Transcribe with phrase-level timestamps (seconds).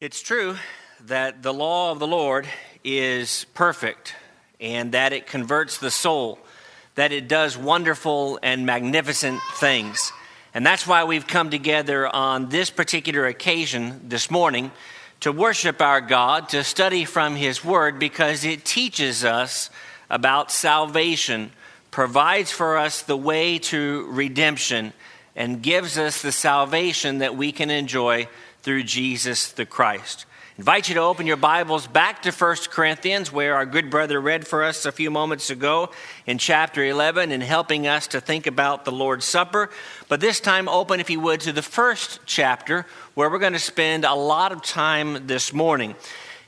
[0.00, 0.54] It's true
[1.06, 2.46] that the law of the Lord
[2.84, 4.14] is perfect
[4.60, 6.38] and that it converts the soul,
[6.94, 10.12] that it does wonderful and magnificent things.
[10.54, 14.70] And that's why we've come together on this particular occasion this morning
[15.18, 19.68] to worship our God, to study from His Word, because it teaches us
[20.08, 21.50] about salvation,
[21.90, 24.92] provides for us the way to redemption,
[25.34, 28.28] and gives us the salvation that we can enjoy
[28.68, 30.26] through Jesus the Christ.
[30.58, 34.46] Invite you to open your Bibles back to 1 Corinthians, where our good brother read
[34.46, 35.90] for us a few moments ago
[36.26, 39.70] in chapter 11 and helping us to think about the Lord's Supper.
[40.08, 42.84] But this time, open, if you would, to the first chapter,
[43.14, 45.94] where we're going to spend a lot of time this morning.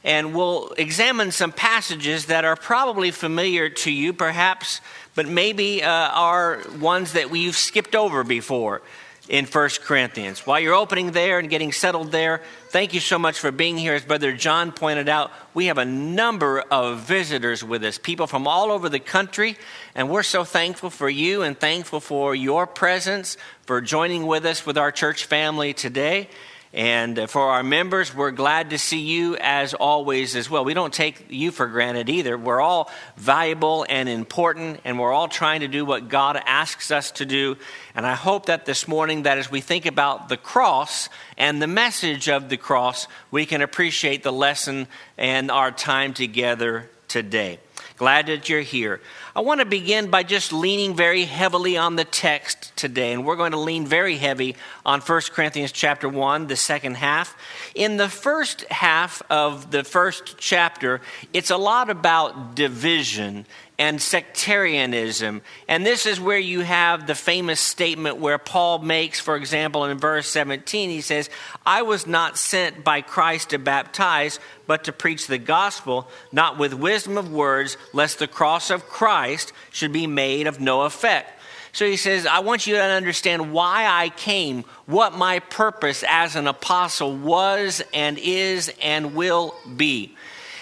[0.05, 4.83] And we'll examine some passages that are probably familiar to you, perhaps,
[5.15, 8.83] but maybe uh, are ones that we've skipped over before
[9.31, 10.45] in 1 Corinthians.
[10.45, 13.95] While you're opening there and getting settled there, thank you so much for being here.
[13.95, 18.49] As Brother John pointed out, we have a number of visitors with us, people from
[18.49, 19.57] all over the country,
[19.95, 24.67] and we're so thankful for you and thankful for your presence, for joining with us
[24.67, 26.29] with our church family today.
[26.73, 30.65] And uh, for our members, we're glad to see you as always as well.
[30.65, 32.39] We don't take you for granted either.
[32.39, 37.11] We're all valuable and important, and we're all trying to do what God asks us
[37.13, 37.57] to do.
[37.97, 41.67] And I hope that this morning, that as we think about the cross and the
[41.67, 44.87] message of the cross, we can appreciate the lesson
[45.19, 47.59] and our time together today.
[48.01, 48.99] Glad that you're here.
[49.37, 53.37] I want to begin by just leaning very heavily on the text today, and we're
[53.37, 54.57] going to lean very heavy
[54.87, 57.37] on 1 Corinthians chapter 1, the second half.
[57.75, 61.03] In the first half of the first chapter,
[61.35, 63.45] it's a lot about division
[63.81, 65.41] and sectarianism.
[65.67, 69.97] And this is where you have the famous statement where Paul makes, for example, in
[69.97, 71.31] verse 17, he says,
[71.65, 76.75] I was not sent by Christ to baptize, but to preach the gospel, not with
[76.75, 81.41] wisdom of words, lest the cross of Christ should be made of no effect.
[81.73, 86.37] So he says, I want you to understand why I came, what my purpose as
[86.37, 90.15] an apostle was and is and will be.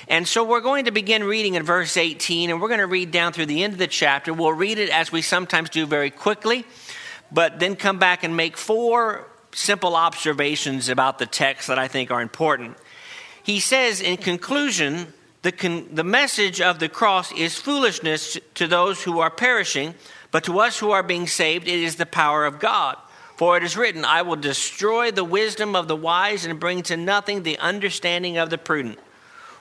[0.08, 3.10] And so we're going to begin reading in verse 18, and we're going to read
[3.10, 4.32] down through the end of the chapter.
[4.32, 6.64] We'll read it as we sometimes do very quickly,
[7.30, 12.10] but then come back and make four simple observations about the text that I think
[12.10, 12.78] are important.
[13.42, 19.02] He says, in conclusion, the, con- the message of the cross is foolishness to those
[19.02, 19.94] who are perishing,
[20.30, 22.96] but to us who are being saved, it is the power of God.
[23.36, 26.96] For it is written, I will destroy the wisdom of the wise and bring to
[26.96, 28.98] nothing the understanding of the prudent.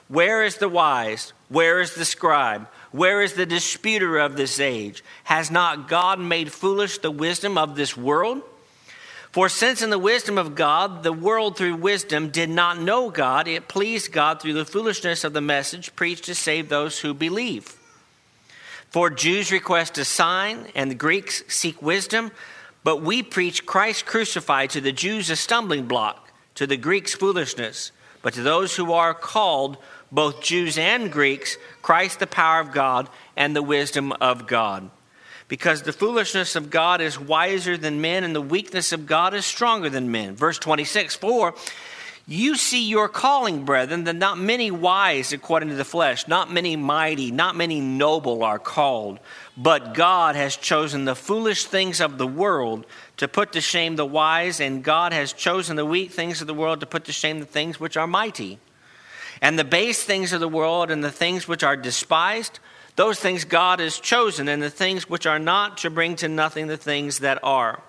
[0.08, 1.32] Where is the wise?
[1.48, 2.68] Where is the scribe?
[2.90, 5.04] Where is the disputer of this age?
[5.24, 8.42] Has not God made foolish the wisdom of this world?
[9.32, 13.46] For since in the wisdom of God, the world through wisdom did not know God,
[13.46, 17.76] it pleased God through the foolishness of the message preached to save those who believe.
[18.88, 22.30] For Jews request a sign, and the Greeks seek wisdom,
[22.82, 27.92] but we preach Christ crucified to the Jews a stumbling block, to the Greeks foolishness,
[28.22, 29.76] but to those who are called,
[30.10, 34.90] both Jews and Greeks, Christ the power of God and the wisdom of God.
[35.48, 39.46] Because the foolishness of God is wiser than men, and the weakness of God is
[39.46, 40.36] stronger than men.
[40.36, 41.54] Verse 26 For
[42.26, 46.76] you see your calling, brethren, that not many wise according to the flesh, not many
[46.76, 49.18] mighty, not many noble are called,
[49.56, 52.84] but God has chosen the foolish things of the world
[53.16, 56.52] to put to shame the wise, and God has chosen the weak things of the
[56.52, 58.58] world to put to shame the things which are mighty
[59.40, 62.58] and the base things of the world and the things which are despised,
[62.96, 66.66] those things God has chosen, and the things which are not to bring to nothing
[66.66, 67.82] the things that are.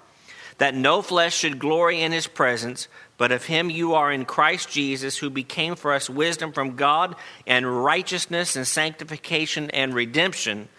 [0.59, 4.69] That no flesh should glory in his presence, but of him you are in Christ
[4.69, 7.15] Jesus, who became for us wisdom from God
[7.47, 10.69] and righteousness and sanctification and redemption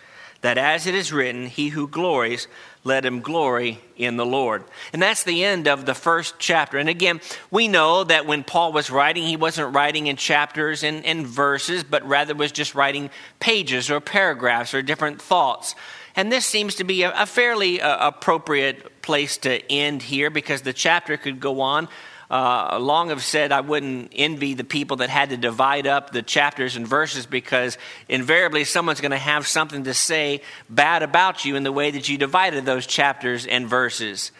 [0.42, 2.48] that as it is written, he who glories,
[2.82, 4.64] let him glory in the Lord.
[4.92, 6.78] And that's the end of the first chapter.
[6.78, 7.20] And again,
[7.50, 11.84] we know that when Paul was writing, he wasn't writing in chapters and, and verses,
[11.84, 15.74] but rather was just writing pages or paragraphs or different thoughts.
[16.16, 20.62] And this seems to be a, a fairly uh, appropriate place to end here because
[20.62, 21.88] the chapter could go on
[22.30, 26.22] uh, long have said I wouldn't envy the people that had to divide up the
[26.22, 27.76] chapters and verses because
[28.08, 32.08] invariably someone's going to have something to say bad about you in the way that
[32.08, 34.30] you divided those chapters and verses.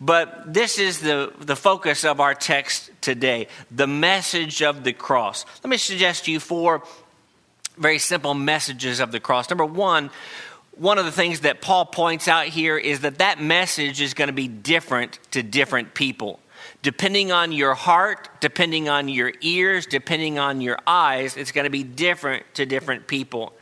[0.00, 5.46] But this is the, the focus of our text today the message of the cross.
[5.62, 6.82] Let me suggest to you four
[7.78, 9.48] very simple messages of the cross.
[9.50, 10.10] Number one,
[10.76, 14.28] one of the things that Paul points out here is that that message is going
[14.28, 16.40] to be different to different people.
[16.86, 21.68] Depending on your heart, depending on your ears, depending on your eyes, it's going to
[21.70, 23.52] be different to different people.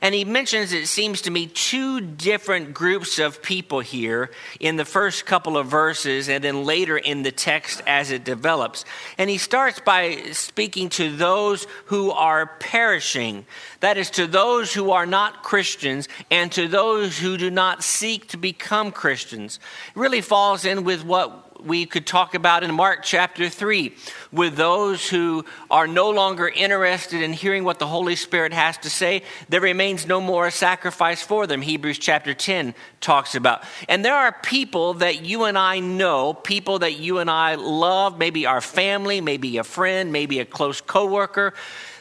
[0.00, 4.30] And he mentions, it seems to me, two different groups of people here
[4.60, 8.84] in the first couple of verses and then later in the text as it develops.
[9.18, 13.44] And he starts by speaking to those who are perishing.
[13.80, 18.28] That is, to those who are not Christians and to those who do not seek
[18.28, 19.58] to become Christians.
[19.88, 23.94] It really falls in with what we could talk about in Mark chapter 3
[24.32, 28.90] with those who are no longer interested in hearing what the Holy Spirit has to
[28.90, 29.22] say.
[29.48, 33.62] There remains no more sacrifice for them, Hebrews chapter 10 talks about.
[33.88, 38.18] And there are people that you and I know, people that you and I love,
[38.18, 41.54] maybe our family, maybe a friend, maybe a close coworker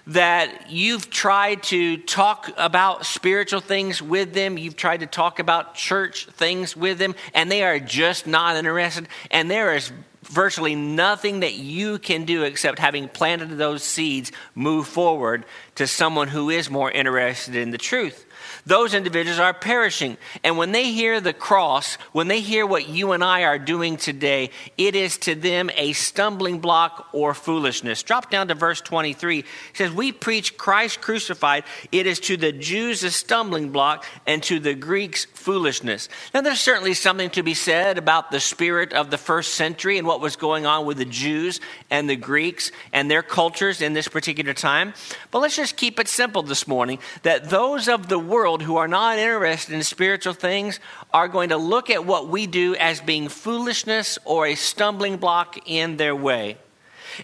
[0.07, 5.75] that you've tried to talk about spiritual things with them, you've tried to talk about
[5.75, 9.07] church things with them, and they are just not interested.
[9.31, 9.91] And there is
[10.23, 15.45] virtually nothing that you can do except having planted those seeds move forward
[15.75, 18.26] to someone who is more interested in the truth
[18.67, 20.17] those individuals are perishing.
[20.43, 23.95] And when they hear the cross, when they hear what you and I are doing
[23.95, 28.03] today, it is to them a stumbling block or foolishness.
[28.03, 29.39] Drop down to verse 23.
[29.39, 31.63] It says, We preach Christ crucified.
[31.93, 36.09] It is to the Jews a stumbling block and to the Greeks foolishness.
[36.33, 40.05] Now, there's certainly something to be said about the spirit of the first century and
[40.05, 44.09] what was going on with the Jews and the Greeks and their cultures in this
[44.09, 44.93] particular time.
[45.31, 48.77] But let's just keep it simple this morning that those of the world world who
[48.77, 50.79] are not interested in spiritual things
[51.13, 55.57] are going to look at what we do as being foolishness or a stumbling block
[55.67, 56.57] in their way.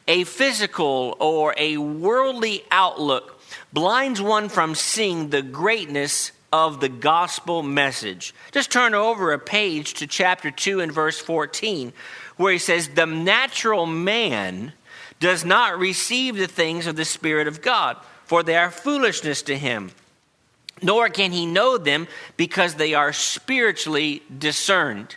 [0.07, 3.41] A physical or a worldly outlook
[3.71, 8.35] blinds one from seeing the greatness of the gospel message.
[8.51, 11.94] Just turn over a page to chapter 2 and verse 14,
[12.38, 14.74] where he says, The natural man
[15.19, 19.57] does not receive the things of the Spirit of God, for they are foolishness to
[19.57, 19.91] him
[20.81, 25.16] nor can he know them because they are spiritually discerned.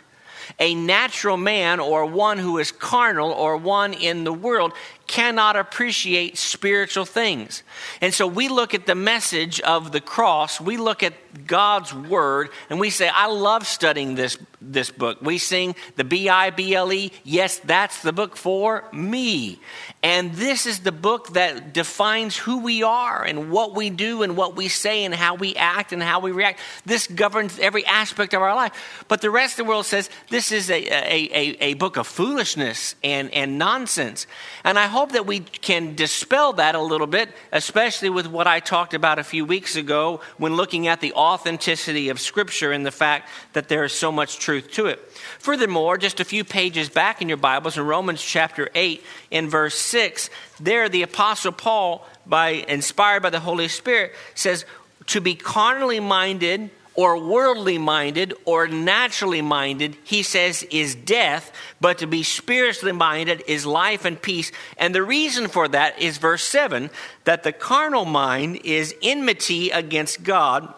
[0.59, 4.71] A natural man, or one who is carnal, or one in the world,
[5.07, 7.63] cannot appreciate spiritual things.
[8.01, 11.13] And so we look at the message of the cross, we look at
[11.47, 15.21] God's word, and we say, I love studying this, this book.
[15.21, 19.59] We sing the B I B L E, yes, that's the book for me.
[20.03, 24.35] And this is the book that defines who we are and what we do and
[24.35, 26.59] what we say and how we act and how we react.
[26.85, 29.05] This governs every aspect of our life.
[29.07, 32.07] But the rest of the world says this is a, a, a, a book of
[32.07, 34.27] foolishness and, and nonsense.
[34.63, 38.59] And I hope that we can dispel that a little bit, especially with what I
[38.59, 42.89] talked about a few weeks ago when looking at the authenticity of Scripture and the
[42.89, 44.99] fact that there is so much truth to it.
[45.37, 49.77] Furthermore, just a few pages back in your Bibles, in Romans chapter 8, in verse
[49.77, 54.65] 6, there the Apostle Paul, by inspired by the Holy Spirit, says,
[55.07, 61.99] To be carnally minded or worldly minded or naturally minded, he says, is death, but
[61.99, 64.51] to be spiritually minded is life and peace.
[64.77, 66.89] And the reason for that is verse 7
[67.23, 70.73] that the carnal mind is enmity against God,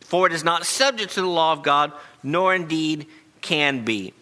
[0.00, 1.92] for it is not subject to the law of God,
[2.22, 3.06] nor indeed
[3.40, 4.12] can be.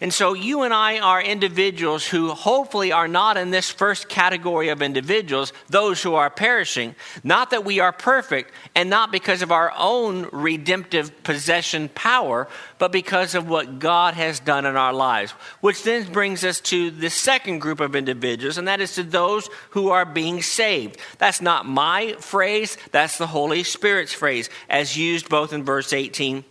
[0.00, 4.68] And so you and I are individuals who hopefully are not in this first category
[4.68, 6.94] of individuals, those who are perishing.
[7.24, 12.46] Not that we are perfect, and not because of our own redemptive possession power,
[12.78, 15.32] but because of what God has done in our lives.
[15.60, 19.48] Which then brings us to the second group of individuals, and that is to those
[19.70, 20.98] who are being saved.
[21.16, 26.44] That's not my phrase, that's the Holy Spirit's phrase, as used both in verse 18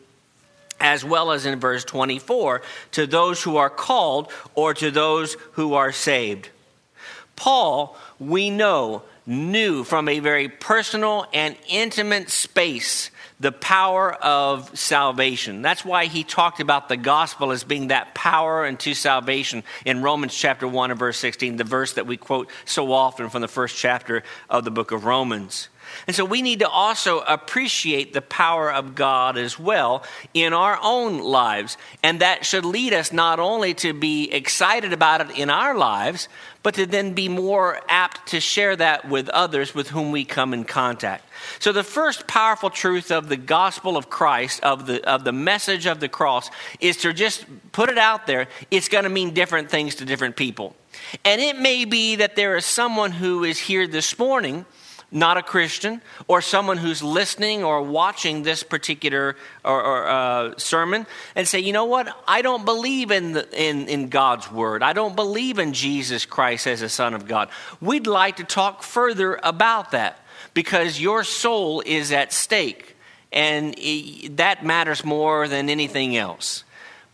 [0.79, 5.73] as well as in verse 24, to those who are called or to those who
[5.73, 6.49] are saved.
[7.35, 15.61] Paul, we know, knew from a very personal and intimate space the power of salvation.
[15.61, 20.33] That's why he talked about the gospel as being that power unto salvation in Romans
[20.33, 23.75] chapter 1 and verse 16, the verse that we quote so often from the first
[23.75, 25.67] chapter of the book of Romans.
[26.07, 30.79] And so we need to also appreciate the power of God as well in our
[30.81, 31.77] own lives.
[32.03, 36.27] And that should lead us not only to be excited about it in our lives,
[36.65, 40.51] but to then be more apt to share that with others with whom we come
[40.51, 41.23] in contact.
[41.59, 45.85] So, the first powerful truth of the gospel of Christ, of the, of the message
[45.85, 46.49] of the cross,
[46.79, 48.47] is to just put it out there.
[48.71, 50.75] It's going to mean different things to different people.
[51.23, 54.65] And it may be that there is someone who is here this morning
[55.15, 61.07] not a Christian, or someone who's listening or watching this particular or, or, uh, sermon
[61.35, 64.83] and say, you know what, I don't believe in, the, in, in God's word.
[64.83, 67.49] I don't believe in Jesus Christ as the Son of God.
[67.79, 70.19] We'd like to talk further about that
[70.53, 72.97] because your soul is at stake,
[73.31, 73.73] and
[74.37, 76.65] that matters more than anything else.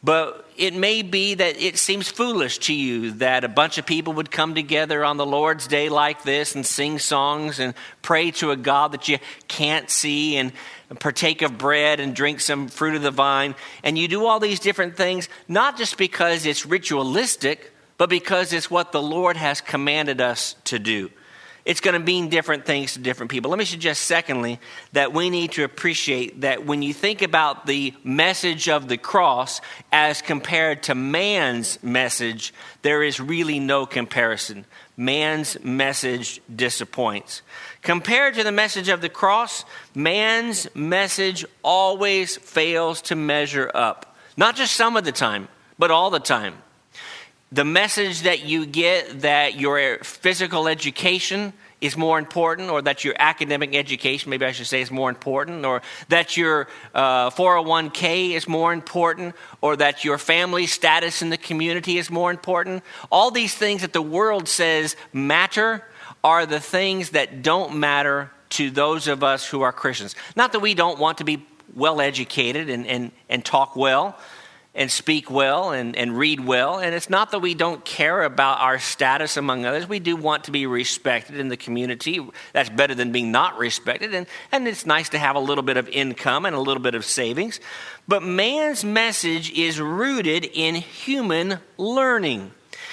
[0.04, 4.14] But it may be that it seems foolish to you that a bunch of people
[4.14, 8.52] would come together on the Lord's day like this and sing songs and pray to
[8.52, 10.54] a God that you can't see and
[11.00, 13.56] partake of bread and drink some fruit of the vine.
[13.84, 18.70] And you do all these different things, not just because it's ritualistic, but because it's
[18.70, 21.10] what the Lord has commanded us to do
[21.64, 23.52] it's going to mean different things to different people.
[23.52, 24.60] Let me suggest, secondly,
[24.94, 29.62] that we need to appreciate that when you think about the message of the cross
[29.92, 34.66] as compared to man's message, there is really no comparison.
[34.98, 37.42] Man's message disappoints.
[37.84, 39.64] Compared to the message of the cross,
[39.94, 44.16] man's message always fails to measure up.
[44.36, 46.56] Not just some of the time, but all the time
[47.52, 53.16] the message that you get that your physical education is more important, or that your
[53.18, 58.48] academic education, maybe I should say, is more important, or that your uh, 401k is
[58.48, 62.84] more important, or that your family status in the community is more important.
[63.12, 65.84] All these things that the world says matter
[66.24, 70.16] are the things that don't matter to those of us who are Christians.
[70.36, 71.44] Not that we don't want to be
[71.74, 74.20] well educated and, and, and talk well
[74.74, 76.80] and speak well and, and read well.
[76.80, 79.88] And it's not that we don't care about our status among others.
[79.88, 82.26] We do want to be respected in the community.
[82.54, 84.14] That's better than being not respected.
[84.14, 86.96] And, and it's nice to have a little bit of income and a little bit
[86.96, 87.60] of savings.
[88.08, 92.52] But man's message is rooted in human learning.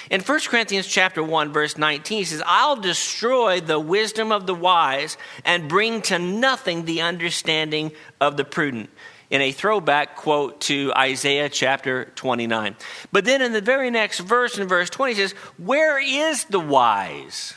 [0.09, 4.55] In 1 Corinthians chapter 1 verse 19 he says, "I'll destroy the wisdom of the
[4.55, 8.89] wise and bring to nothing the understanding of the prudent."
[9.29, 12.75] In a throwback quote to Isaiah chapter 29.
[13.11, 16.59] But then in the very next verse, in verse 20, he says, Where is the
[16.59, 17.53] wise?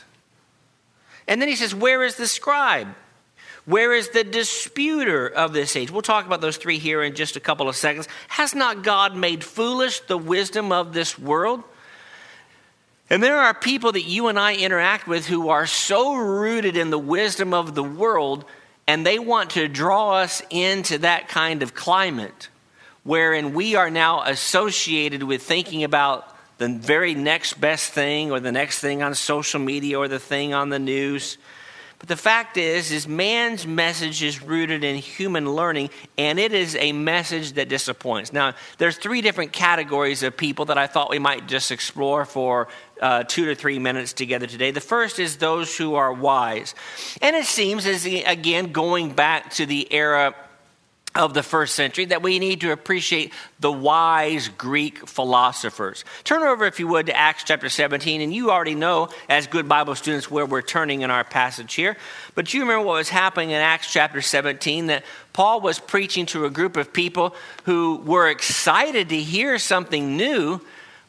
[1.27, 2.89] And then he says, Where is the scribe?
[3.65, 5.89] Where is the disputer of this age?
[5.89, 8.09] We'll talk about those three here in just a couple of seconds.
[8.27, 11.63] Has not God made foolish the wisdom of this world?
[13.09, 16.89] And there are people that you and I interact with who are so rooted in
[16.89, 18.43] the wisdom of the world
[18.87, 22.49] and they want to draw us into that kind of climate
[23.03, 28.51] wherein we are now associated with thinking about the very next best thing or the
[28.51, 31.37] next thing on social media or the thing on the news.
[32.03, 36.75] But the fact is is man's message is rooted in human learning and it is
[36.75, 38.33] a message that disappoints.
[38.33, 42.67] Now, there's three different categories of people that I thought we might just explore for
[43.01, 44.71] uh, two to three minutes together today.
[44.71, 46.75] The first is those who are wise.
[47.21, 50.35] And it seems as again going back to the era
[51.15, 56.03] of the first century that we need to appreciate the wise Greek philosophers.
[56.23, 59.69] Turn over, if you would, to Acts chapter 17, and you already know, as good
[59.69, 61.97] Bible students, where we're turning in our passage here.
[62.33, 65.03] But you remember what was happening in Acts chapter 17 that
[65.33, 70.61] Paul was preaching to a group of people who were excited to hear something new.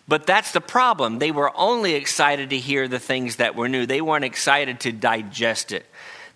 [0.06, 1.18] But that's the problem.
[1.18, 3.86] They were only excited to hear the things that were new.
[3.86, 5.86] They weren't excited to digest it.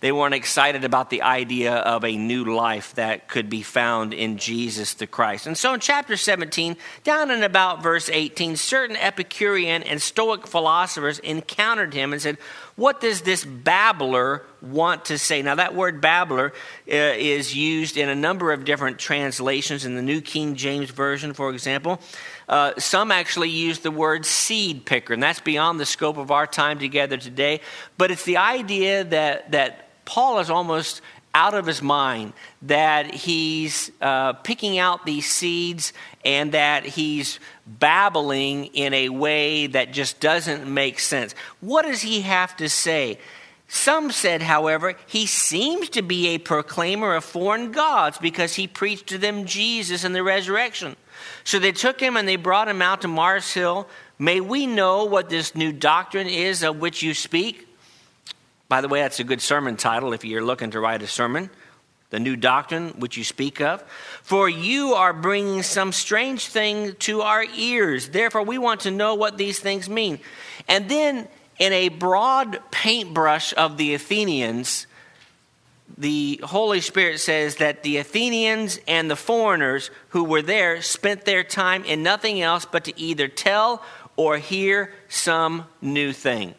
[0.01, 4.37] They weren't excited about the idea of a new life that could be found in
[4.37, 5.45] Jesus the Christ.
[5.45, 11.19] And so in chapter 17, down in about verse 18, certain Epicurean and Stoic philosophers
[11.19, 12.37] encountered him and said,
[12.77, 15.41] What does this babbler want to say?
[15.41, 16.53] Now, that word babbler
[16.87, 21.33] uh, is used in a number of different translations in the New King James Version,
[21.33, 21.99] for example.
[22.47, 26.47] Uh, some actually use the word seed picker, and that's beyond the scope of our
[26.47, 27.59] time together today.
[27.97, 31.03] But it's the idea that, that Paul is almost
[31.35, 35.93] out of his mind that he's uh, picking out these seeds
[36.25, 41.35] and that he's babbling in a way that just doesn't make sense.
[41.59, 43.19] What does he have to say?
[43.67, 49.05] Some said, however, he seems to be a proclaimer of foreign gods because he preached
[49.09, 50.95] to them Jesus and the resurrection.
[51.43, 53.87] So they took him and they brought him out to Mars Hill.
[54.17, 57.68] May we know what this new doctrine is of which you speak?
[58.69, 61.49] By the way, that's a good sermon title if you're looking to write a sermon.
[62.11, 63.83] The new doctrine which you speak of.
[64.23, 68.09] For you are bringing some strange thing to our ears.
[68.09, 70.19] Therefore, we want to know what these things mean.
[70.67, 74.87] And then, in a broad paintbrush of the Athenians,
[75.97, 81.43] the Holy Spirit says that the Athenians and the foreigners who were there spent their
[81.43, 83.83] time in nothing else but to either tell
[84.15, 86.53] or hear some new thing.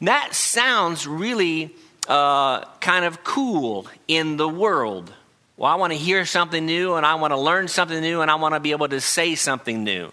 [0.00, 1.74] That sounds really
[2.08, 5.12] uh, kind of cool in the world.
[5.56, 8.30] Well, I want to hear something new and I want to learn something new and
[8.30, 10.10] I want to be able to say something new.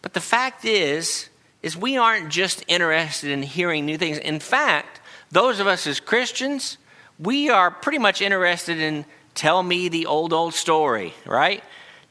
[0.00, 1.28] But the fact is,
[1.62, 4.18] is we aren't just interested in hearing new things.
[4.18, 6.78] In fact, those of us as Christians,
[7.18, 11.64] we are pretty much interested in tell me the old, old story, right?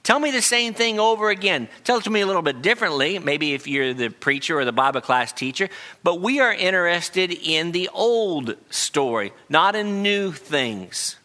[0.04, 1.70] Tell me the same thing over again.
[1.86, 4.74] Tell it to me a little bit differently, maybe if you're the preacher or the
[4.74, 5.70] Bible class teacher,
[6.04, 11.16] but we are interested in the old story, not in new things.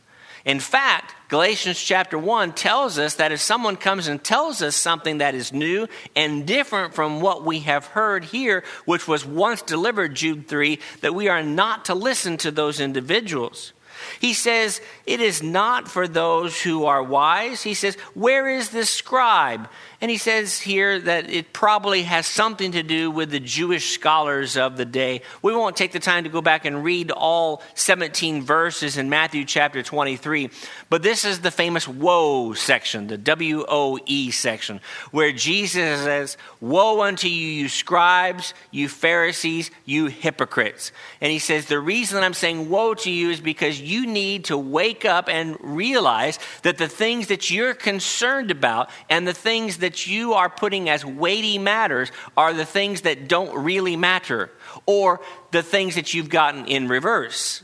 [0.44, 5.18] In fact, Galatians chapter 1 tells us that if someone comes and tells us something
[5.18, 10.14] that is new and different from what we have heard here, which was once delivered,
[10.14, 13.72] Jude 3, that we are not to listen to those individuals.
[14.20, 17.62] He says, It is not for those who are wise.
[17.62, 19.68] He says, Where is the scribe?
[20.00, 24.56] And he says here that it probably has something to do with the Jewish scholars
[24.56, 25.22] of the day.
[25.42, 29.44] We won't take the time to go back and read all 17 verses in Matthew
[29.44, 30.50] chapter 23,
[30.88, 36.36] but this is the famous woe section, the W O E section, where Jesus says,
[36.60, 40.92] Woe unto you, you scribes, you Pharisees, you hypocrites.
[41.20, 44.56] And he says, The reason I'm saying woe to you is because you need to
[44.56, 49.87] wake up and realize that the things that you're concerned about and the things that
[49.88, 54.50] that you are putting as weighty matters are the things that don't really matter,
[54.84, 57.62] or the things that you've gotten in reverse.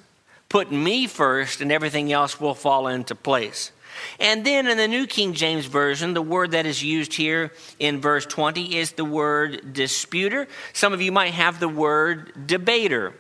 [0.49, 3.73] Put me first, and everything else will fall into place.
[4.19, 8.01] And then in the New King James Version, the word that is used here in
[8.01, 10.49] verse 20 is the word disputer.
[10.73, 13.13] Some of you might have the word debater.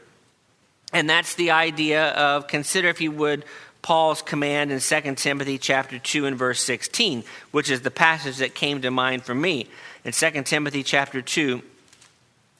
[0.94, 3.44] And that's the idea of consider, if you would,
[3.84, 8.54] Paul's command in 2 Timothy chapter 2 and verse 16, which is the passage that
[8.54, 9.68] came to mind for me.
[10.06, 11.60] In 2 Timothy chapter 2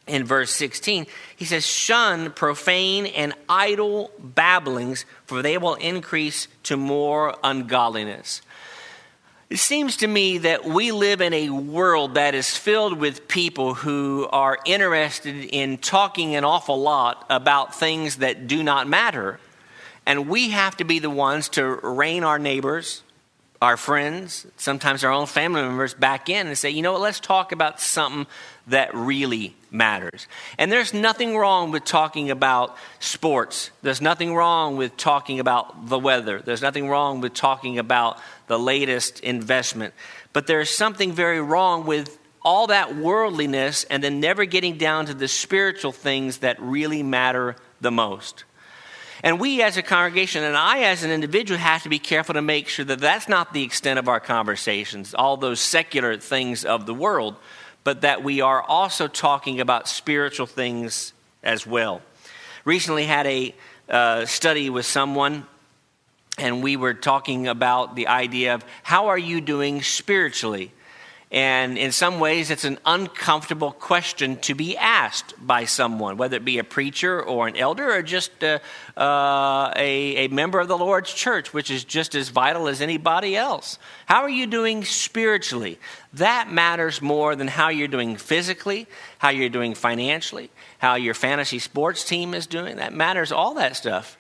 [0.07, 6.77] in verse 16, he says, Shun profane and idle babblings, for they will increase to
[6.77, 8.43] more ungodliness.
[9.49, 13.73] It seems to me that we live in a world that is filled with people
[13.73, 19.41] who are interested in talking an awful lot about things that do not matter
[20.07, 23.03] and we have to be the ones to rein our neighbors,
[23.63, 27.21] our friends, sometimes our own family members back in and say, you know what, let's
[27.21, 28.27] talk about something
[28.67, 30.27] that really matters.
[30.59, 33.71] And there's nothing wrong with talking about sports.
[33.83, 36.41] There's nothing wrong with talking about the weather.
[36.41, 39.95] There's nothing wrong with talking about the latest investment.
[40.33, 45.15] But there's something very wrong with all that worldliness and then never getting down to
[45.15, 48.45] the spiritual things that really matter the most.
[49.25, 52.43] And we as a congregation and I as an individual have to be careful to
[52.43, 56.85] make sure that that's not the extent of our conversations, all those secular things of
[56.85, 57.37] the world,
[57.85, 62.03] but that we are also talking about spiritual things as well.
[62.67, 63.55] Recently had a
[63.89, 65.47] uh, study with someone
[66.37, 70.71] and we were talking about the idea of how are you doing spiritually?
[71.35, 76.45] And in some ways, it's an uncomfortable question to be asked by someone, whether it
[76.45, 78.61] be a preacher or an elder or just a,
[78.97, 83.35] uh, a, a member of the Lord's church, which is just as vital as anybody
[83.35, 83.81] else.
[84.07, 85.81] How are you doing spiritually?
[86.13, 88.87] That matters more than how you're doing physically,
[89.19, 92.77] how you're doing financially, how your fantasy sports team is doing.
[92.77, 94.17] That matters, all that stuff.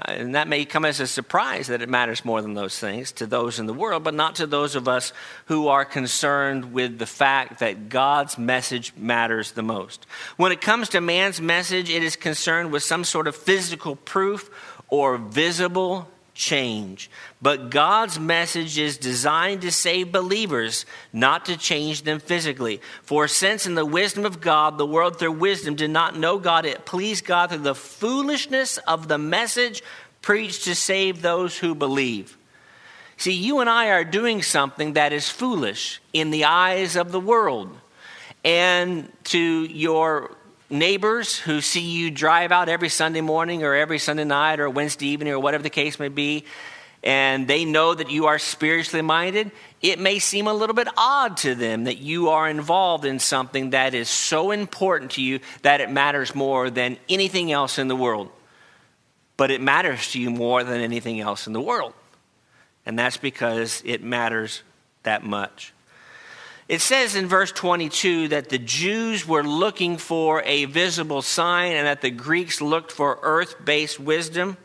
[0.00, 3.12] Uh, and that may come as a surprise that it matters more than those things
[3.12, 5.12] to those in the world, but not to those of us
[5.46, 10.06] who are concerned with the fact that God's message matters the most.
[10.36, 14.50] When it comes to man's message, it is concerned with some sort of physical proof
[14.88, 16.08] or visible
[16.40, 17.10] change.
[17.42, 22.80] But God's message is designed to save believers, not to change them physically.
[23.02, 26.64] For since in the wisdom of God, the world through wisdom did not know God,
[26.64, 29.82] it pleased God through the foolishness of the message
[30.22, 32.38] preached to save those who believe.
[33.18, 37.20] See, you and I are doing something that is foolish in the eyes of the
[37.20, 37.76] world.
[38.42, 40.34] And to your
[40.70, 45.06] neighbors who see you drive out every Sunday morning or every Sunday night or Wednesday
[45.08, 46.44] evening or whatever the case may be,
[47.02, 51.36] and they know that you are spiritually minded, it may seem a little bit odd
[51.38, 55.80] to them that you are involved in something that is so important to you that
[55.80, 58.30] it matters more than anything else in the world.
[59.38, 61.94] But it matters to you more than anything else in the world.
[62.84, 64.62] And that's because it matters
[65.02, 65.72] that much.
[66.70, 71.84] It says in verse 22 that the Jews were looking for a visible sign and
[71.88, 74.56] that the Greeks looked for earth based wisdom.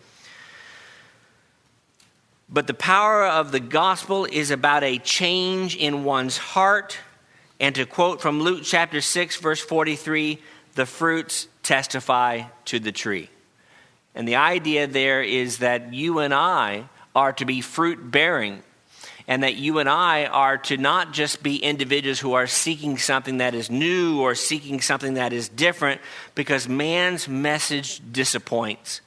[2.47, 6.99] But the power of the gospel is about a change in one's heart.
[7.59, 10.39] And to quote from Luke chapter 6, verse 43,
[10.75, 13.31] the fruits testify to the tree.
[14.13, 18.61] And the idea there is that you and I are to be fruit bearing
[19.27, 23.37] and that you and I are to not just be individuals who are seeking something
[23.37, 26.01] that is new or seeking something that is different
[26.35, 29.01] because man's message disappoints.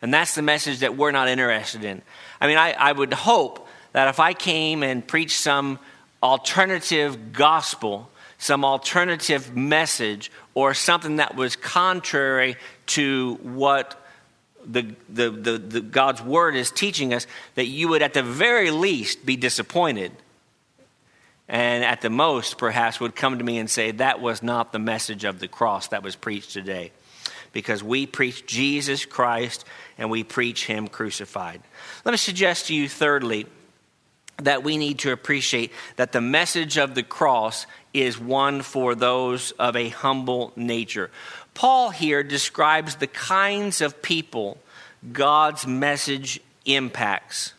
[0.00, 2.02] And that's the message that we're not interested in.
[2.40, 5.78] I mean, I, I would hope that if I came and preached some
[6.22, 13.97] alternative gospel, some alternative message, or something that was contrary to what
[14.68, 18.70] the, the, the, the, God's word is teaching us, that you would at the very
[18.70, 20.12] least be disappointed.
[21.48, 24.78] And at the most, perhaps, would come to me and say, That was not the
[24.78, 26.92] message of the cross that was preached today.
[27.52, 29.64] Because we preach Jesus Christ
[29.96, 31.62] and we preach Him crucified.
[32.04, 33.46] Let me suggest to you, thirdly,
[34.42, 39.52] that we need to appreciate that the message of the cross is one for those
[39.52, 41.10] of a humble nature.
[41.58, 44.58] Paul here describes the kinds of people
[45.12, 47.52] God's message impacts.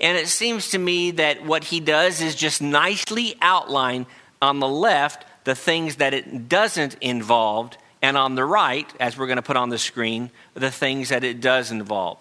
[0.00, 4.06] And it seems to me that what he does is just nicely outline
[4.42, 9.28] on the left the things that it doesn't involve, and on the right, as we're
[9.28, 12.18] going to put on the screen, the things that it does involve.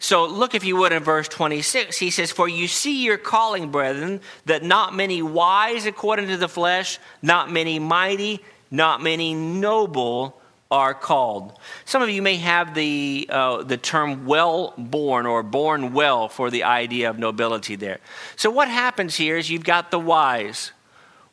[0.00, 3.70] So look, if you would, in verse 26, he says, For you see your calling,
[3.70, 10.40] brethren, that not many wise according to the flesh, not many mighty, not many noble
[10.70, 11.58] are called.
[11.84, 16.50] Some of you may have the, uh, the term well born or born well for
[16.50, 17.98] the idea of nobility there.
[18.34, 20.72] So, what happens here is you've got the wise.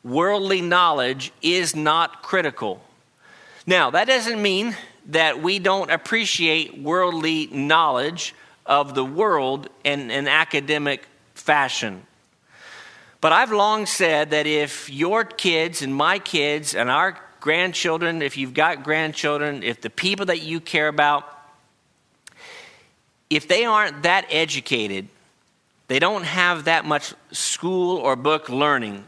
[0.04, 2.82] Worldly knowledge is not critical.
[3.66, 8.34] Now, that doesn't mean that we don't appreciate worldly knowledge
[8.66, 12.06] of the world in an academic fashion.
[13.20, 18.38] But I've long said that if your kids and my kids and our grandchildren, if
[18.38, 21.28] you've got grandchildren, if the people that you care about,
[23.28, 25.08] if they aren't that educated,
[25.88, 29.04] they don't have that much school or book learning,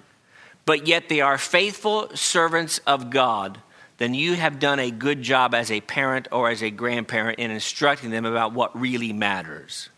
[0.67, 3.59] but yet they are faithful servants of God,
[3.97, 7.51] then you have done a good job as a parent or as a grandparent in
[7.51, 9.89] instructing them about what really matters.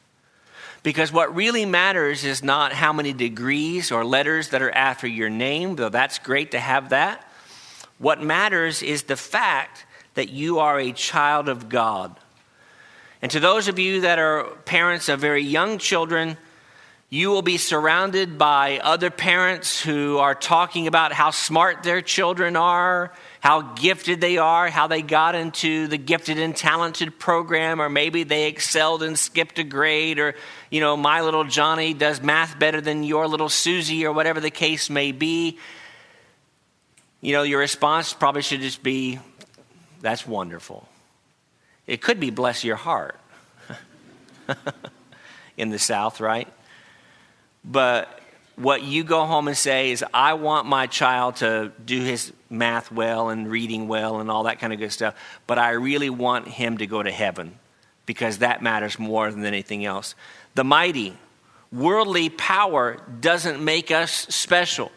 [0.85, 5.29] Because what really matters is not how many degrees or letters that are after your
[5.29, 7.25] name, though that's great to have that.
[7.99, 9.85] What matters is the fact
[10.15, 12.17] that you are a child of God.
[13.21, 16.37] And to those of you that are parents of very young children,
[17.11, 22.55] you will be surrounded by other parents who are talking about how smart their children
[22.55, 27.89] are, how gifted they are, how they got into the gifted and talented program, or
[27.89, 30.35] maybe they excelled and skipped a grade, or,
[30.71, 34.51] you know, my little Johnny does math better than your little Susie, or whatever the
[34.51, 35.59] case may be
[37.21, 39.19] you know, your response probably should just be,
[40.01, 40.89] that's wonderful.
[41.87, 43.19] It could be, bless your heart
[45.57, 46.49] in the South, right?
[47.65, 48.21] But
[48.57, 52.91] what you go home and say is, I want my child to do his math
[52.91, 55.15] well and reading well and all that kind of good stuff,
[55.47, 57.59] but I really want him to go to heaven
[58.07, 60.15] because that matters more than anything else.
[60.55, 61.17] The mighty,
[61.71, 64.91] worldly power doesn't make us special.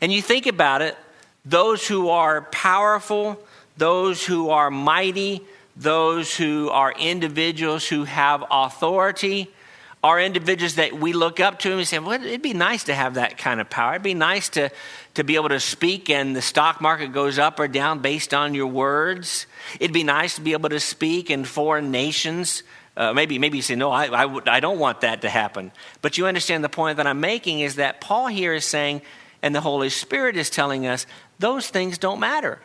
[0.00, 0.96] And you think about it,
[1.44, 3.40] those who are powerful,
[3.76, 5.42] those who are mighty,
[5.76, 9.50] those who are individuals who have authority,
[10.02, 12.94] are individuals that we look up to and we say, well, it'd be nice to
[12.94, 13.92] have that kind of power.
[13.92, 14.70] It'd be nice to,
[15.14, 18.54] to be able to speak and the stock market goes up or down based on
[18.54, 19.46] your words.
[19.78, 22.62] It'd be nice to be able to speak in foreign nations.
[22.96, 25.70] Uh, maybe, maybe you say, no, I, I, w- I don't want that to happen.
[26.00, 29.02] But you understand the point that I'm making is that Paul here is saying,
[29.42, 31.06] and the Holy Spirit is telling us
[31.40, 32.60] those things don't matter.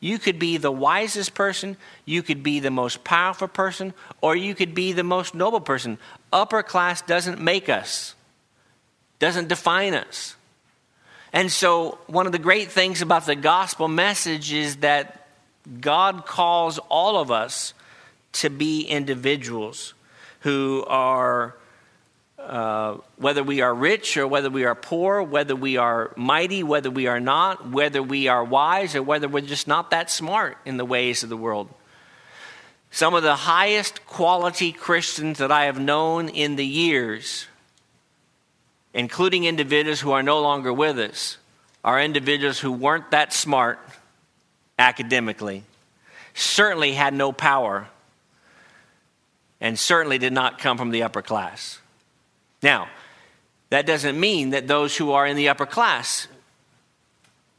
[0.00, 4.54] You could be the wisest person, you could be the most powerful person, or you
[4.54, 5.98] could be the most noble person.
[6.32, 8.14] Upper class doesn't make us,
[9.18, 10.36] doesn't define us.
[11.32, 15.26] And so, one of the great things about the gospel message is that
[15.80, 17.74] God calls all of us
[18.34, 19.94] to be individuals
[20.40, 21.56] who are
[22.48, 26.90] uh, whether we are rich or whether we are poor, whether we are mighty, whether
[26.90, 30.78] we are not, whether we are wise or whether we're just not that smart in
[30.78, 31.68] the ways of the world.
[32.90, 37.46] Some of the highest quality Christians that I have known in the years,
[38.94, 41.36] including individuals who are no longer with us,
[41.84, 43.78] are individuals who weren't that smart
[44.78, 45.64] academically,
[46.32, 47.88] certainly had no power,
[49.60, 51.78] and certainly did not come from the upper class.
[52.62, 52.88] Now,
[53.70, 56.28] that doesn't mean that those who are in the upper class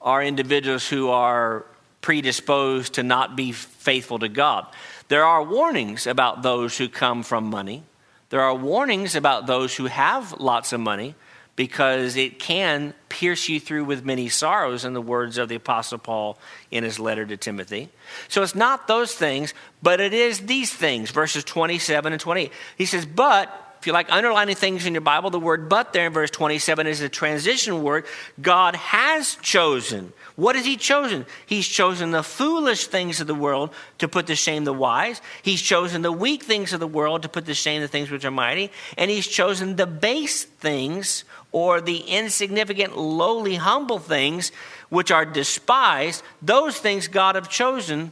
[0.01, 1.65] are individuals who are
[2.01, 4.65] predisposed to not be faithful to God.
[5.09, 7.83] There are warnings about those who come from money.
[8.29, 11.15] There are warnings about those who have lots of money
[11.55, 15.97] because it can pierce you through with many sorrows, in the words of the Apostle
[15.97, 16.37] Paul
[16.71, 17.89] in his letter to Timothy.
[18.29, 22.53] So it's not those things, but it is these things, verses 27 and 28.
[22.77, 26.07] He says, But if you like underlining things in your Bible, the word but there
[26.07, 28.05] in verse 27 is a transition word.
[28.41, 30.11] God has chosen.
[30.35, 31.25] What has He chosen?
[31.45, 35.21] He's chosen the foolish things of the world to put to shame the wise.
[35.43, 38.25] He's chosen the weak things of the world to put to shame the things which
[38.25, 38.69] are mighty.
[38.97, 44.51] And He's chosen the base things or the insignificant, lowly, humble things
[44.89, 46.21] which are despised.
[46.41, 48.11] Those things God have chosen,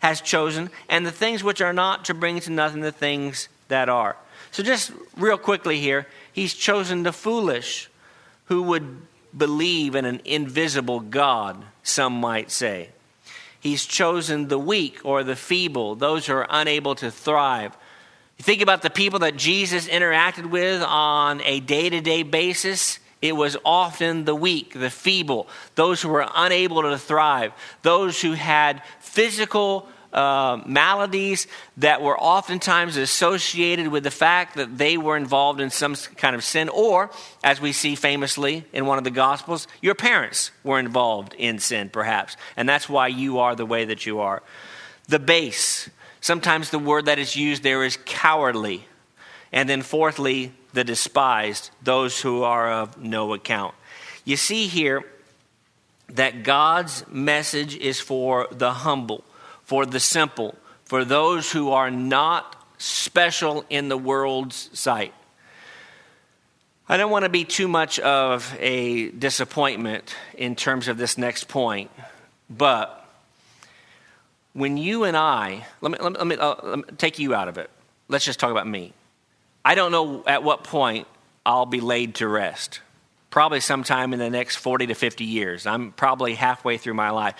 [0.00, 3.88] has chosen, and the things which are not to bring to nothing the things that
[3.88, 4.16] are.
[4.56, 7.90] So, just real quickly here, he's chosen the foolish
[8.46, 9.02] who would
[9.36, 12.88] believe in an invisible God, some might say.
[13.60, 17.76] He's chosen the weak or the feeble, those who are unable to thrive.
[18.38, 22.98] You think about the people that Jesus interacted with on a day to day basis.
[23.20, 28.32] It was often the weak, the feeble, those who were unable to thrive, those who
[28.32, 29.86] had physical
[30.16, 35.94] uh, maladies that were oftentimes associated with the fact that they were involved in some
[36.16, 37.10] kind of sin, or,
[37.44, 41.90] as we see famously in one of the Gospels, your parents were involved in sin,
[41.90, 44.42] perhaps, and that's why you are the way that you are.
[45.06, 48.86] The base, sometimes the word that is used there is cowardly.
[49.52, 53.74] And then, fourthly, the despised, those who are of no account.
[54.24, 55.04] You see here
[56.08, 59.22] that God's message is for the humble
[59.66, 65.12] for the simple, for those who are not special in the world's sight.
[66.88, 71.48] I don't want to be too much of a disappointment in terms of this next
[71.48, 71.90] point,
[72.48, 73.04] but
[74.52, 77.34] when you and I, let me, let me, let me, uh, let me take you
[77.34, 77.68] out of it.
[78.08, 78.92] Let's just talk about me.
[79.64, 81.08] I don't know at what point
[81.44, 82.80] I'll be laid to rest.
[83.30, 85.66] Probably sometime in the next 40 to 50 years.
[85.66, 87.34] I'm probably halfway through my life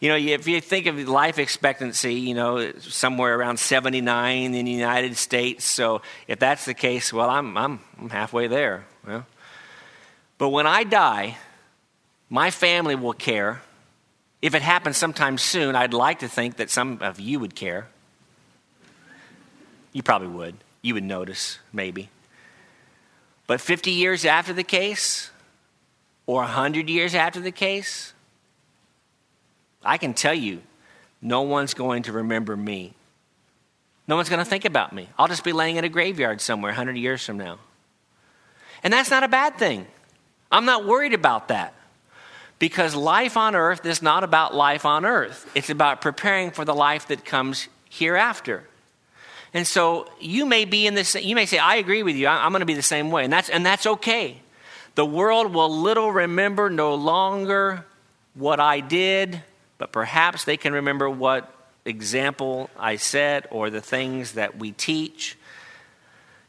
[0.00, 4.70] you know, if you think of life expectancy, you know, somewhere around 79 in the
[4.70, 5.64] United States.
[5.66, 8.86] So if that's the case, well, I'm, I'm, I'm halfway there.
[9.06, 9.26] Well,
[10.38, 11.36] but when I die,
[12.30, 13.60] my family will care.
[14.40, 17.88] If it happens sometime soon, I'd like to think that some of you would care.
[19.92, 20.54] You probably would.
[20.80, 22.08] You would notice, maybe.
[23.46, 25.30] But 50 years after the case,
[26.24, 28.14] or 100 years after the case,
[29.84, 30.62] I can tell you,
[31.22, 32.94] no one's going to remember me.
[34.08, 35.08] No one's going to think about me.
[35.18, 37.58] I'll just be laying in a graveyard somewhere 100 years from now.
[38.82, 39.86] And that's not a bad thing.
[40.50, 41.74] I'm not worried about that.
[42.58, 46.74] Because life on earth is not about life on earth, it's about preparing for the
[46.74, 48.64] life that comes hereafter.
[49.54, 52.52] And so you may be in this, you may say, I agree with you, I'm
[52.52, 53.24] going to be the same way.
[53.24, 54.36] And that's, and that's okay.
[54.94, 57.86] The world will little remember no longer
[58.34, 59.42] what I did,
[59.80, 61.50] but perhaps they can remember what
[61.86, 65.38] example I set or the things that we teach.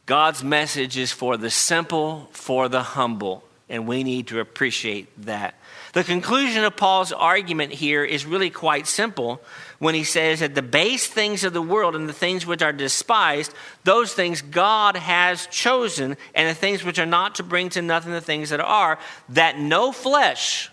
[0.05, 5.55] God's message is for the simple, for the humble, and we need to appreciate that.
[5.93, 9.41] The conclusion of Paul's argument here is really quite simple
[9.79, 12.73] when he says that the base things of the world and the things which are
[12.73, 13.53] despised,
[13.85, 18.11] those things God has chosen, and the things which are not to bring to nothing
[18.11, 20.69] the things that are, that no flesh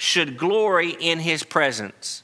[0.00, 2.22] should glory in his presence.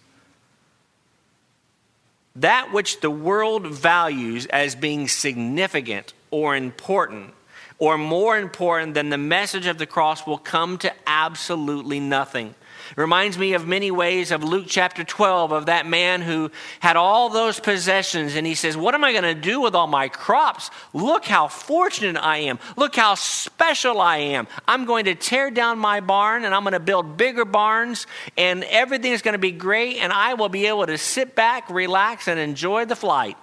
[2.35, 7.35] That which the world values as being significant or important
[7.79, 12.55] or more important than the message of the cross will come to absolutely nothing.
[12.91, 16.97] It reminds me of many ways of Luke chapter 12 of that man who had
[16.97, 20.09] all those possessions and he says, What am I going to do with all my
[20.09, 20.71] crops?
[20.93, 22.59] Look how fortunate I am.
[22.77, 24.47] Look how special I am.
[24.69, 28.63] I'm going to tear down my barn and I'm going to build bigger barns and
[28.65, 32.29] everything is going to be great and I will be able to sit back, relax,
[32.29, 33.37] and enjoy the flight.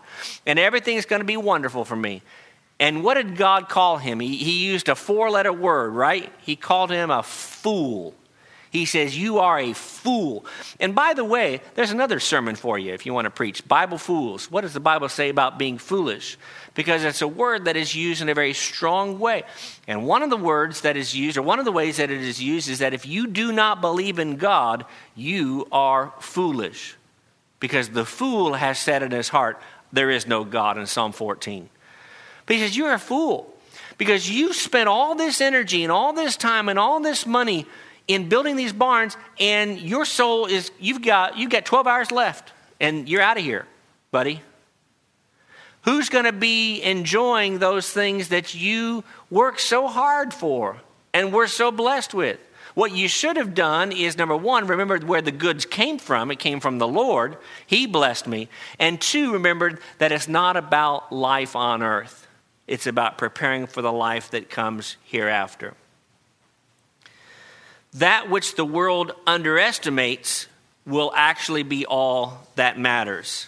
[0.46, 2.22] And everything is going to be wonderful for me.
[2.84, 4.20] And what did God call him?
[4.20, 6.30] He, he used a four letter word, right?
[6.42, 8.14] He called him a fool.
[8.72, 10.46] He says, You are a fool.
[10.82, 13.98] And by the way, there's another sermon for you if you want to preach Bible
[13.98, 14.52] fools.
[14.52, 16.38] What does the Bible say about being foolish?
[16.74, 19.44] Because it's a word that is used in a very strong way.
[19.88, 22.20] And one of the words that is used, or one of the ways that it
[22.20, 26.98] is used, is that if you do not believe in God, you are foolish.
[27.62, 29.62] Because the fool has said in his heart,
[29.94, 31.70] There is no God in Psalm 14.
[32.46, 33.54] But he says, You're a fool
[33.98, 37.66] because you spent all this energy and all this time and all this money
[38.08, 42.52] in building these barns, and your soul is you've got you've got 12 hours left,
[42.80, 43.66] and you're out of here,
[44.12, 44.42] buddy.
[45.84, 50.78] Who's going to be enjoying those things that you work so hard for
[51.14, 52.40] and we're so blessed with?
[52.74, 56.32] What you should have done is number one, remember where the goods came from.
[56.32, 57.38] It came from the Lord.
[57.68, 58.48] He blessed me.
[58.80, 62.23] And two, remember that it's not about life on earth,
[62.68, 65.74] it's about preparing for the life that comes hereafter.
[67.96, 70.48] That which the world underestimates
[70.86, 73.48] will actually be all that matters.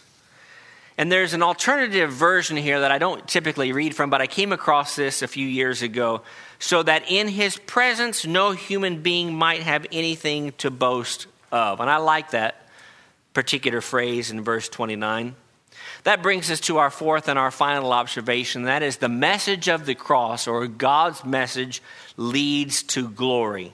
[0.97, 4.53] And there's an alternative version here that I don't typically read from, but I came
[4.53, 6.21] across this a few years ago
[6.57, 11.81] so that in his presence no human being might have anything to boast of.
[11.81, 12.67] And I like that
[13.33, 15.35] particular phrase in verse 29.
[16.05, 19.87] That brings us to our fourth and our final observation that is, the message of
[19.87, 21.81] the cross, or God's message,
[22.15, 23.73] leads to glory.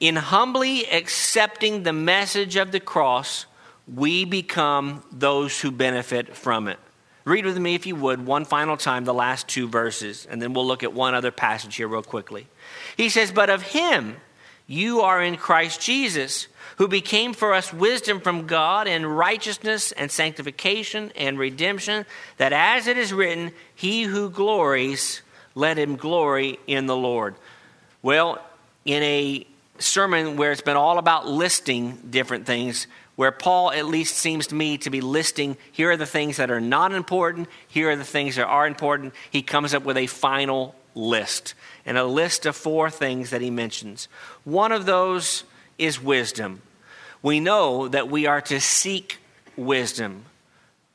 [0.00, 3.46] In humbly accepting the message of the cross,
[3.92, 6.78] we become those who benefit from it.
[7.24, 10.52] Read with me, if you would, one final time the last two verses, and then
[10.52, 12.48] we'll look at one other passage here, real quickly.
[12.98, 14.16] He says, But of him
[14.66, 20.10] you are in Christ Jesus, who became for us wisdom from God and righteousness and
[20.10, 22.06] sanctification and redemption,
[22.38, 25.22] that as it is written, He who glories,
[25.54, 27.34] let him glory in the Lord.
[28.02, 28.44] Well,
[28.84, 29.46] in a
[29.78, 34.54] sermon where it's been all about listing different things, where Paul at least seems to
[34.54, 38.04] me to be listing here are the things that are not important, here are the
[38.04, 39.14] things that are important.
[39.30, 41.54] He comes up with a final list,
[41.84, 44.08] and a list of four things that he mentions.
[44.44, 45.44] One of those
[45.78, 46.62] is wisdom.
[47.22, 49.18] We know that we are to seek
[49.56, 50.24] wisdom.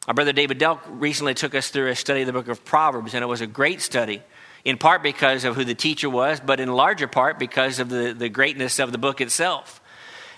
[0.07, 3.13] Our brother David Delk recently took us through a study of the book of Proverbs,
[3.13, 4.21] and it was a great study,
[4.65, 8.13] in part because of who the teacher was, but in larger part because of the,
[8.13, 9.81] the greatness of the book itself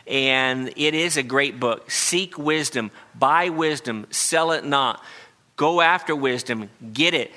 [0.08, 1.90] and it is a great book.
[1.90, 5.04] Seek wisdom, buy wisdom, sell it not.
[5.56, 7.32] Go after wisdom, get it.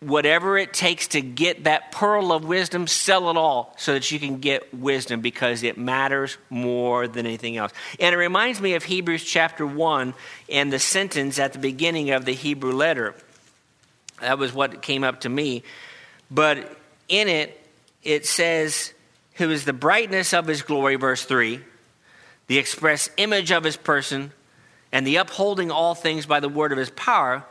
[0.00, 4.18] Whatever it takes to get that pearl of wisdom, sell it all so that you
[4.18, 7.72] can get wisdom because it matters more than anything else.
[7.98, 10.12] And it reminds me of Hebrews chapter 1
[10.50, 13.14] and the sentence at the beginning of the Hebrew letter.
[14.20, 15.62] That was what came up to me.
[16.30, 16.76] But
[17.08, 17.58] in it,
[18.02, 18.92] it says,
[19.34, 21.60] Who is the brightness of his glory, verse 3
[22.46, 24.32] the express image of his person,
[24.92, 27.44] and the upholding all things by the word of his power,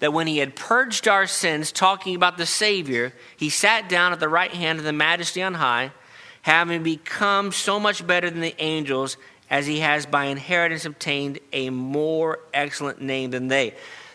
[0.00, 4.20] that when he had purged our sins, talking about the Savior, he sat down at
[4.20, 5.92] the right hand of the majesty on high,
[6.42, 9.16] having become so much better than the angels,
[9.50, 13.74] as he has by inheritance obtained a more excellent name than they.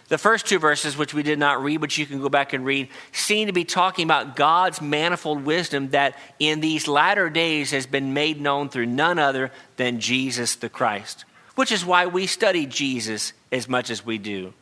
[0.09, 2.65] The first two verses, which we did not read, but you can go back and
[2.65, 7.85] read, seem to be talking about God's manifold wisdom that in these latter days has
[7.85, 12.65] been made known through none other than Jesus the Christ, which is why we study
[12.65, 14.53] Jesus as much as we do.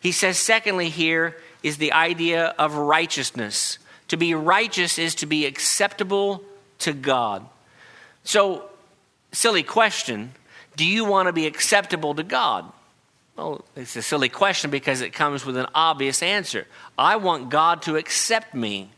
[0.00, 3.78] He says, secondly, here is the idea of righteousness.
[4.08, 6.42] To be righteous is to be acceptable
[6.80, 7.46] to God.
[8.24, 8.64] So,
[9.32, 10.32] silly question
[10.76, 12.64] do you want to be acceptable to God?
[13.36, 16.66] Well, it's a silly question because it comes with an obvious answer.
[16.96, 18.90] I want God to accept me.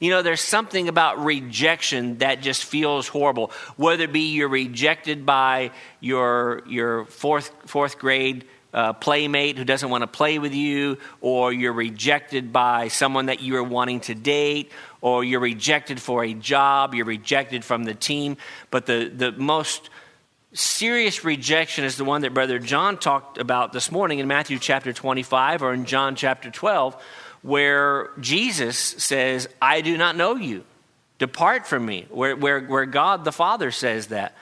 [0.00, 3.50] You know, there's something about rejection that just feels horrible.
[3.76, 9.88] Whether it be you're rejected by your, your fourth, fourth grade uh, playmate who doesn't
[9.88, 14.14] want to play with you, or you're rejected by someone that you are wanting to
[14.14, 18.36] date, or you're rejected for a job, you're rejected from the team.
[18.70, 19.90] But the, the most
[20.52, 24.92] serious rejection is the one that Brother John talked about this morning in Matthew chapter
[24.92, 27.00] 25 or in John chapter 12,
[27.42, 30.64] where Jesus says, I do not know you.
[31.18, 34.34] Depart from me, where, where, where God the Father says that.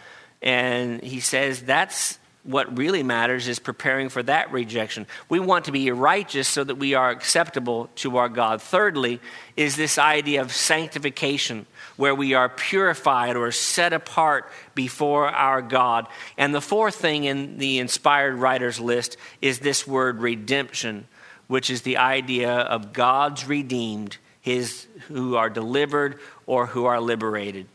[0.43, 5.07] And he says that's what really matters is preparing for that rejection.
[5.29, 8.63] We want to be righteous so that we are acceptable to our God.
[8.63, 9.21] Thirdly,
[9.57, 16.07] is this idea of sanctification where we are purified or set apart before our God.
[16.37, 21.09] And the fourth thing in the inspired writers list is this word redemption,
[21.49, 27.67] which is the idea of God's redeemed, his who are delivered or who are liberated.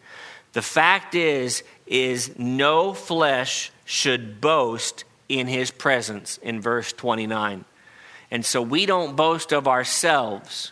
[0.53, 7.65] The fact is is no flesh should boast in his presence in verse 29.
[8.31, 10.71] And so we don't boast of ourselves,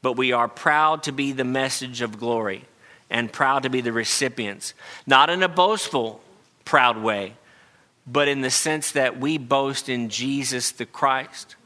[0.00, 2.64] but we are proud to be the message of glory
[3.10, 4.72] and proud to be the recipients.
[5.06, 6.22] Not in a boastful,
[6.64, 7.34] proud way,
[8.06, 11.56] but in the sense that we boast in Jesus the Christ.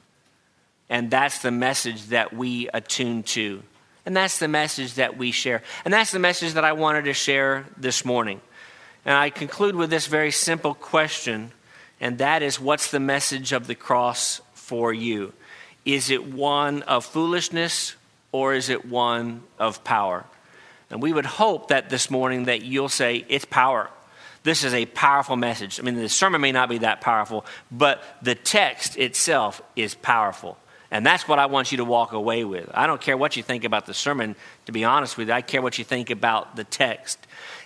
[0.88, 3.62] And that's the message that we attune to.
[4.04, 5.62] And that's the message that we share.
[5.84, 8.40] And that's the message that I wanted to share this morning.
[9.08, 11.50] And I conclude with this very simple question,
[11.98, 15.32] and that is what's the message of the cross for you?
[15.86, 17.94] Is it one of foolishness
[18.32, 20.26] or is it one of power?
[20.90, 23.88] And we would hope that this morning that you'll say it's power.
[24.42, 25.80] This is a powerful message.
[25.80, 30.58] I mean, the sermon may not be that powerful, but the text itself is powerful.
[30.90, 32.70] And that's what I want you to walk away with.
[32.74, 34.36] I don't care what you think about the sermon,
[34.66, 35.34] to be honest with you.
[35.34, 37.18] I care what you think about the text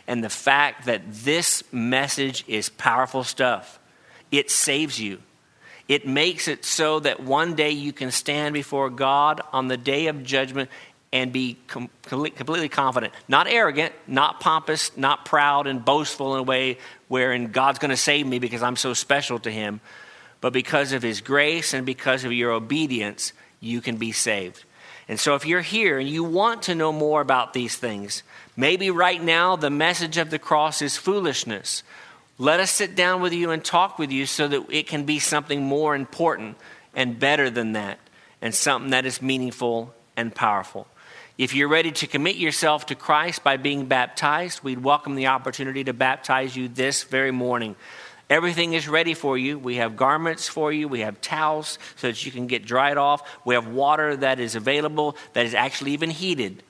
[0.06, 3.78] and the fact that this message is powerful stuff.
[4.30, 5.18] It saves you.
[5.88, 10.06] It makes it so that one day you can stand before God on the day
[10.06, 10.70] of judgment
[11.12, 16.42] and be com- completely confident, not arrogant, not pompous, not proud and boastful in a
[16.42, 16.78] way
[17.08, 19.80] wherein God's going to save me because I'm so special to Him,
[20.40, 24.64] but because of His grace and because of your obedience, you can be saved.
[25.12, 28.22] And so, if you're here and you want to know more about these things,
[28.56, 31.82] maybe right now the message of the cross is foolishness.
[32.38, 35.18] Let us sit down with you and talk with you so that it can be
[35.18, 36.56] something more important
[36.94, 37.98] and better than that,
[38.40, 40.86] and something that is meaningful and powerful.
[41.36, 45.84] If you're ready to commit yourself to Christ by being baptized, we'd welcome the opportunity
[45.84, 47.76] to baptize you this very morning.
[48.30, 49.58] Everything is ready for you.
[49.58, 50.88] We have garments for you.
[50.88, 53.28] We have towels so that you can get dried off.
[53.44, 56.62] We have water that is available, that is actually even heated.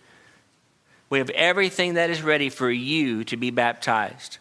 [1.09, 4.39] We have everything that is ready for you to be baptized.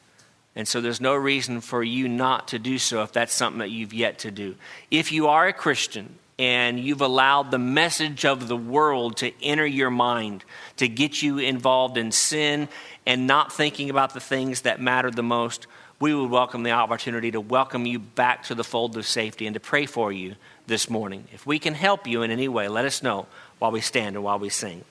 [0.55, 3.71] And so there's no reason for you not to do so if that's something that
[3.71, 4.55] you've yet to do.
[4.89, 9.65] If you are a Christian and you've allowed the message of the world to enter
[9.65, 10.43] your mind,
[10.77, 12.67] to get you involved in sin
[13.05, 15.67] and not thinking about the things that matter the most,
[16.01, 19.53] we would welcome the opportunity to welcome you back to the fold of safety and
[19.53, 20.35] to pray for you
[20.65, 21.25] this morning.
[21.31, 23.27] If we can help you in any way, let us know
[23.59, 24.83] while we stand and while we sing.